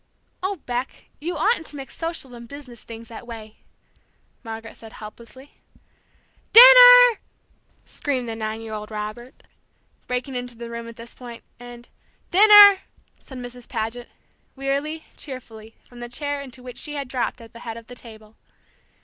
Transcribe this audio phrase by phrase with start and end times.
[0.41, 3.57] "Oh, Beck, you oughtn't to mix social and business things that way!"
[4.43, 5.51] Margaret said helplessly.
[6.53, 7.19] "Dinner!"
[7.85, 9.43] screamed the nine year old Robert,
[10.07, 11.87] breaking into the room at this point, and
[12.31, 12.79] "Dinner!"
[13.19, 13.69] said Mrs.
[13.69, 14.09] Paget,
[14.55, 17.93] wearily, cheerfully, from the chair into which she had dropped at the head of the
[17.93, 18.35] table.